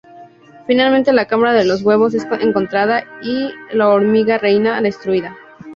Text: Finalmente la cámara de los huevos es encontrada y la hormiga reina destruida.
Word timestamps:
Finalmente 0.65 1.13
la 1.13 1.27
cámara 1.27 1.53
de 1.53 1.63
los 1.63 1.83
huevos 1.83 2.15
es 2.15 2.25
encontrada 2.41 3.05
y 3.21 3.51
la 3.71 3.89
hormiga 3.89 4.39
reina 4.39 4.81
destruida. 4.81 5.37